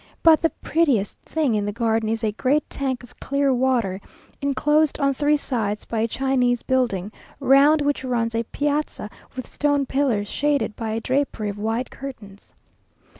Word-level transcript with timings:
But 0.23 0.41
the 0.41 0.49
prettiest 0.63 1.19
thing 1.19 1.53
in 1.53 1.63
the 1.63 1.71
garden 1.71 2.09
is 2.09 2.23
a 2.23 2.31
great 2.31 2.67
tank 2.71 3.03
of 3.03 3.19
clear 3.19 3.53
water, 3.53 4.01
enclosed 4.41 4.99
on 4.99 5.13
three 5.13 5.37
sides 5.37 5.85
by 5.85 5.99
a 5.99 6.07
Chinese 6.07 6.63
building, 6.63 7.11
round 7.39 7.83
which 7.83 8.03
runs 8.03 8.33
a 8.33 8.41
piazza 8.45 9.11
with 9.35 9.45
stone 9.45 9.85
pillars, 9.85 10.27
shaded 10.27 10.75
by 10.75 10.89
a 10.89 10.99
drapery 11.01 11.49
of 11.49 11.59
white 11.59 11.91
curtains. 11.91 12.55